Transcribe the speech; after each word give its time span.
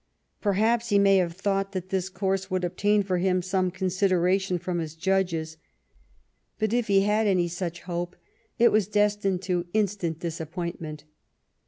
Perhaps 0.41 0.89
he 0.89 0.97
may 0.97 1.17
have 1.17 1.33
thought 1.33 1.73
that 1.73 1.89
this 1.89 2.09
course 2.09 2.49
would 2.49 2.63
obtain 2.63 3.03
for 3.03 3.19
him 3.19 3.43
some 3.43 3.69
consideration 3.69 4.57
from 4.57 4.79
his 4.79 4.95
judges, 4.95 5.57
but 6.57 6.73
if 6.73 6.87
he 6.87 7.01
had 7.01 7.27
any 7.27 7.47
such 7.47 7.81
hope 7.81 8.15
it 8.57 8.71
was 8.71 8.87
destined 8.87 9.43
to 9.43 9.67
instant 9.75 10.17
disappointment. 10.19 11.03